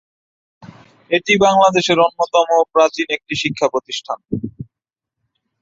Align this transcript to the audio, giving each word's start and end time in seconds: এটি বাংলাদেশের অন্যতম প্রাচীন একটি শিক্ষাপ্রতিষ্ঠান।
এটি 1.11 1.33
বাংলাদেশের 1.45 1.97
অন্যতম 1.99 2.47
প্রাচীন 2.73 3.07
একটি 3.09 3.33
শিক্ষাপ্রতিষ্ঠান। 3.35 4.19